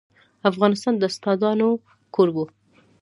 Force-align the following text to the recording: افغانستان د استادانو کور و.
افغانستان 0.49 0.93
د 0.97 1.03
استادانو 1.11 1.69
کور 2.13 2.29
و. 2.35 2.37